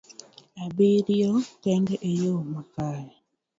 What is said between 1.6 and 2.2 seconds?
kendo e